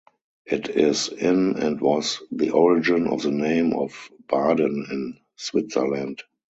It 0.47 0.67
is 0.69 1.09
in 1.09 1.57
and 1.57 1.79
was 1.79 2.23
the 2.31 2.49
origin 2.49 3.05
of 3.05 3.21
the 3.21 3.29
name 3.29 3.73
of 3.73 4.09
Baden 4.27 4.87
in 4.89 5.19
Switzerland. 5.35 6.23